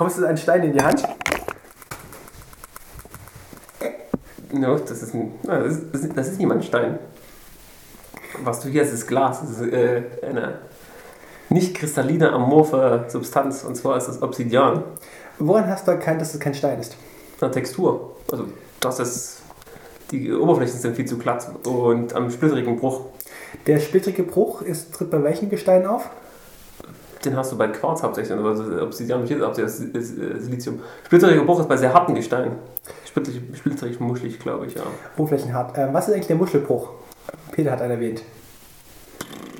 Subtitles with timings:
[0.00, 1.06] bekommst du einen Stein in die Hand.
[4.50, 5.32] No, das ist ein.
[5.42, 6.98] na, Das ist, das ist, niemand Stein.
[8.42, 9.42] Was du hier hast, ist Glas.
[9.42, 10.60] Das ist äh, eine
[11.50, 13.62] nicht kristalline, amorphe Substanz.
[13.62, 14.84] Und zwar ist das Obsidian.
[15.38, 16.96] Woran hast du erkannt, dass es kein Stein ist?
[17.38, 18.16] Eine Textur.
[18.32, 18.46] Also,
[18.80, 19.42] das ist.
[20.12, 23.02] Die Oberflächen sind viel zu glatt und am splitterigen Bruch.
[23.66, 26.08] Der splittrige Bruch ist, tritt bei welchen Gesteinen auf?
[27.24, 30.80] Den hast du bei Quarz hauptsächlich, also Obsidian hauptsächlich Silizium.
[31.04, 32.52] Splitteriger Bruch ist bei sehr harten Gesteinen.
[33.06, 34.82] Splitterig, splitterig muschelig, glaube ich, ja.
[35.18, 35.76] Oberflächenhart.
[35.76, 36.88] Ähm, was ist eigentlich der Muschelbruch?
[37.52, 38.22] Peter hat einen erwähnt.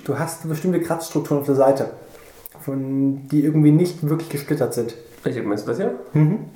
[0.05, 1.91] Du hast bestimmte Kratzstrukturen auf der Seite,
[2.60, 4.95] von, die irgendwie nicht wirklich gesplittert sind.
[5.22, 5.95] Welche meinst du das hier?
[6.14, 6.47] Mhm.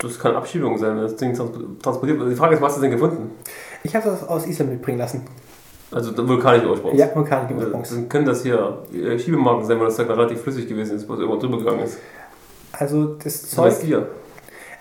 [0.00, 1.50] Das kann Abschiebung sein, wenn das Ding trans-
[1.82, 2.30] transportiert wird.
[2.30, 3.30] Die Frage ist, was hast du denn gefunden?
[3.82, 5.22] Ich habe das aus Island mitbringen lassen.
[5.90, 6.94] Also vulkanische Ursprung.
[6.96, 7.90] Ja, vulkanischen Ursprungs.
[7.90, 11.14] Dann können das hier äh, Schiebemarken sein, weil das Zeug relativ flüssig gewesen ist, wo
[11.14, 11.98] es immer drüber gegangen ist.
[12.72, 14.06] Also das Zeug Zeug, hier.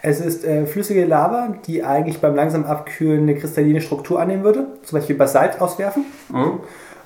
[0.02, 4.68] es ist äh, flüssige Lava, die eigentlich beim langsam Abkühlen eine kristalline Struktur annehmen würde,
[4.84, 6.06] zum Beispiel Basalt auswerfen.
[6.30, 6.60] Mhm.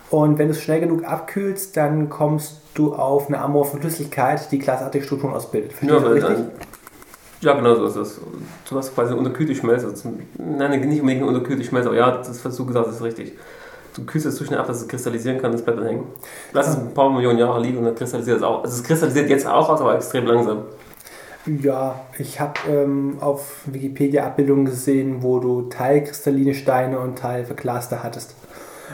[0.10, 4.60] Und wenn du es schnell genug abkühlst, dann kommst du auf eine amorphe Flüssigkeit, die
[4.60, 5.74] glasartige Strukturen ausbildet.
[5.74, 6.36] Verstehst Ja, du richtig?
[6.36, 6.52] dann,
[7.42, 8.20] ja, genau so ist das.
[8.70, 9.88] Du hast quasi eine unterkühlte Schmelze.
[9.90, 10.04] Das-
[10.38, 13.34] Nein, nicht unbedingt eine unterkühlte Schmelze, aber ja, das, was du gesagt hast, ist richtig.
[13.96, 16.06] Du kühlst es zu schnell ab, dass es kristallisieren kann, das bleibt dann hängen.
[16.54, 18.64] Lass es ein paar Millionen Jahre liegen und dann kristallisiert es auch.
[18.64, 20.60] Also es kristallisiert jetzt auch aus, aber extrem langsam.
[21.46, 28.04] Ja, ich habe ähm, auf Wikipedia Abbildungen gesehen, wo du teilkristalline Steine und teil verglaste
[28.04, 28.36] hattest.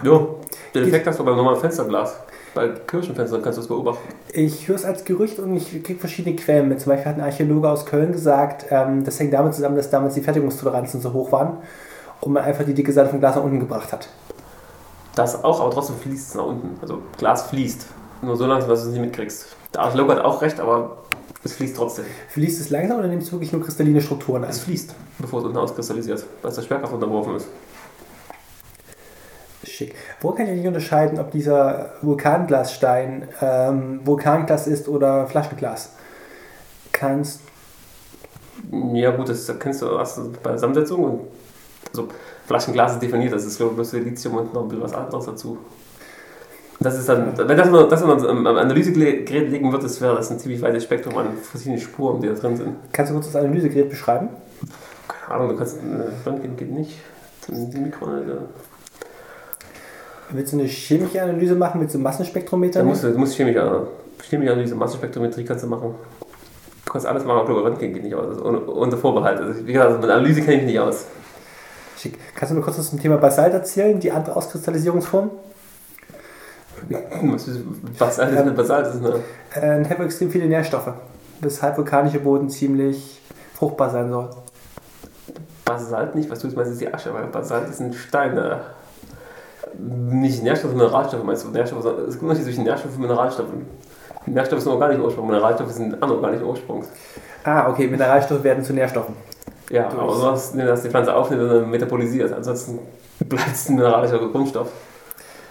[0.03, 0.25] Ja,
[0.73, 2.15] den Effekt hast du beim normalen Fensterglas.
[2.55, 4.07] Bei Kirchenfenstern kannst du es beobachten.
[4.33, 6.79] Ich höre es als Gerücht und ich kriege verschiedene Quellen mit.
[6.79, 10.15] Zum Beispiel hat ein Archäologe aus Köln gesagt, ähm, das hängt damit zusammen, dass damals
[10.15, 11.57] die Fertigungstoleranzen so hoch waren
[12.21, 14.07] und man einfach die dicke Seite vom Glas nach unten gebracht hat.
[15.17, 16.77] Das auch, aber trotzdem fließt es nach unten.
[16.79, 17.87] Also Glas fließt.
[18.21, 19.47] Nur so langsam, dass du es nicht mitkriegst.
[19.73, 20.97] Der Archäologe hat auch recht, aber
[21.43, 22.05] es fließt trotzdem.
[22.29, 24.51] Fließt es langsam oder nimmst du wirklich nur kristalline Strukturen an?
[24.51, 27.47] Es fließt, bevor es unten auskristallisiert, weil es der Schwerkraft unterworfen ist.
[29.63, 29.95] Schick.
[30.21, 35.93] Wo kann ich eigentlich unterscheiden, ob dieser Vulkanglasstein ähm, Vulkanglas ist oder Flaschenglas?
[36.91, 37.41] Kannst
[38.71, 41.03] Ja gut, das erkennst du erst bei der Zusammensetzung.
[41.03, 41.21] Und
[41.97, 42.09] also
[42.45, 45.25] Flaschenglas ist definiert, das ist glaube ich bloß Silizium und noch ein bisschen was anderes
[45.25, 45.57] dazu.
[46.79, 50.29] Das ist dann, wenn das man, das man am Analysegerät legen wird, das wäre das
[50.29, 52.75] ein ziemlich weites Spektrum an verschiedenen Spuren, die da drin sind.
[52.91, 54.29] Kannst du kurz das Analysegerät beschreiben?
[55.07, 56.99] Keine Ahnung, du kannst, äh, Röntgen geht nicht.
[57.49, 57.55] Äh,
[60.29, 62.79] Willst du eine chemische Analyse machen mit so einem Massenspektrometer?
[62.79, 63.87] Da musst du, du musst chemische,
[64.21, 65.95] chemische Analyse, Massenspektrometrie kannst du machen.
[66.85, 68.27] Du kannst alles machen, aber Röntgen geht nicht aus.
[68.27, 69.39] Also ohne, unter Vorbehalt.
[69.39, 71.05] Also, wie gesagt, mit Analyse kenne ich nicht aus.
[71.97, 72.17] Schick.
[72.35, 75.31] Kannst du nur kurz was zum Thema Basalt erzählen, die andere Auskristallisierungsform?
[77.23, 77.61] Was ist
[77.97, 79.23] was alles eine Basalt ist, ne?
[79.55, 80.93] Äh, hat extrem viele Nährstoffe,
[81.41, 83.19] weshalb vulkanischer Boden ziemlich
[83.55, 84.29] fruchtbar sein soll.
[85.65, 88.37] Basalt nicht, was du jetzt meinst, ist die Asche, weil Basalt ist ein Stein.
[88.37, 88.57] Äh,
[89.79, 91.49] nicht Nährstoffe, Mineralstoffe meinst du?
[91.49, 93.65] Nährstoffe, es gibt Unterschied zwischen Nährstoffen und Mineralstoffen.
[94.27, 96.87] Nährstoffe sind organischen Ursprung, Mineralstoffe sind anorganischen Ursprungs.
[97.43, 99.15] Ah, okay, Mineralstoffe werden zu Nährstoffen.
[99.69, 102.31] Ja, aber du, dass die Pflanze aufnimmt und dann metabolisiert.
[102.31, 102.79] Ansonsten
[103.19, 104.69] bleibt es ein mineralischer Grundstoff.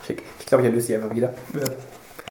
[0.07, 0.23] Schick.
[0.41, 1.35] Ich glaube, ich erlöse die einfach wieder.
[1.55, 1.65] Ja.